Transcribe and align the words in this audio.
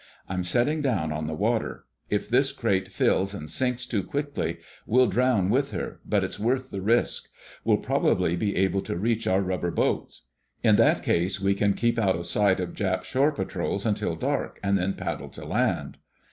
I'm 0.27 0.43
setting 0.43 0.81
down 0.81 1.11
on 1.11 1.27
the 1.27 1.35
water. 1.35 1.85
If 2.09 2.27
this 2.27 2.51
crate 2.51 2.87
fills 2.91 3.35
and 3.35 3.47
sinks 3.47 3.85
too 3.85 4.01
quickly, 4.01 4.57
we'll 4.87 5.05
drown 5.05 5.51
with 5.51 5.69
her, 5.73 5.99
but 6.03 6.23
it's 6.23 6.39
worth 6.39 6.71
the 6.71 6.81
risk. 6.81 7.27
We'll 7.63 7.77
probably 7.77 8.35
be 8.35 8.55
able 8.55 8.81
to 8.81 8.95
reach 8.97 9.27
our 9.27 9.41
rubber 9.43 9.69
boats. 9.69 10.23
In 10.63 10.75
that 10.77 11.03
case 11.03 11.39
we 11.39 11.53
can 11.53 11.75
keep 11.75 11.99
out 11.99 12.15
of 12.15 12.25
sight 12.25 12.59
of 12.59 12.73
Jap 12.73 13.03
shore 13.03 13.31
patrols 13.31 13.85
until 13.85 14.15
dark, 14.15 14.59
and 14.63 14.75
then 14.75 14.93
paddle 14.93 15.29
to 15.29 15.45
land." 15.45 15.99